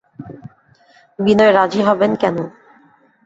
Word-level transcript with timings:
বিনয় 1.19 1.53
রাজি 1.53 1.81
হবেন 1.87 2.11
কেন? 2.21 2.37